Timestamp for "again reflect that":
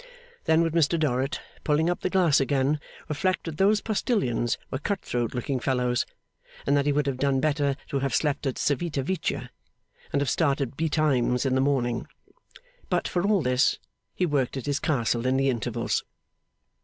2.39-3.57